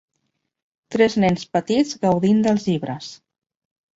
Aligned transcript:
Tres 0.95 1.17
nens 1.23 1.43
petits 1.57 1.93
gaudint 2.05 2.41
dels 2.47 2.65
llibres. 2.69 3.11